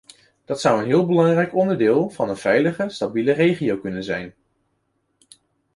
Dat 0.45 0.61
zou 0.61 0.79
een 0.81 0.87
heel 0.87 1.05
belangrijk 1.05 1.55
onderdeel 1.55 2.09
van 2.09 2.29
een 2.29 2.37
veilige, 2.37 2.89
stabiele 2.89 3.31
regio 3.31 3.77
kunnen 3.77 4.03
zijn. 4.03 4.33